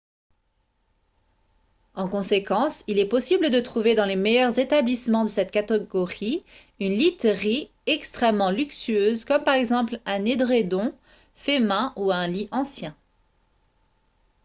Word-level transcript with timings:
en 1.93 2.09
conséquence 2.09 2.83
il 2.87 2.97
est 2.97 3.05
possible 3.07 3.51
de 3.51 3.59
trouver 3.59 3.93
dans 3.93 4.05
les 4.07 4.15
meilleurs 4.15 4.57
établissements 4.57 5.25
de 5.25 5.29
cette 5.29 5.51
catégorie 5.51 6.43
une 6.79 6.91
literie 6.97 7.69
extrêmement 7.85 8.49
luxueuse 8.49 9.25
comme 9.25 9.43
par 9.43 9.53
exemple 9.53 9.99
un 10.07 10.25
édredon 10.25 10.91
fait 11.35 11.59
main 11.59 11.93
ou 11.97 12.09
un 12.11 12.27
lit 12.27 12.49
ancien 12.51 12.95